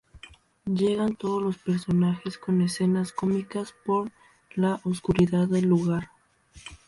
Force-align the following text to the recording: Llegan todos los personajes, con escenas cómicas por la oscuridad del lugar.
Llegan 0.65 1.15
todos 1.15 1.43
los 1.43 1.59
personajes, 1.59 2.39
con 2.39 2.63
escenas 2.63 3.11
cómicas 3.11 3.75
por 3.85 4.09
la 4.55 4.81
oscuridad 4.83 5.47
del 5.47 5.67
lugar. 5.67 6.09